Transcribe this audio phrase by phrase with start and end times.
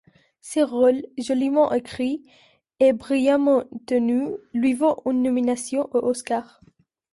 [0.41, 2.23] Ce rôle, joliment écrit,
[2.79, 6.59] et brillamment tenu, lui vaut une nomination aux oscars.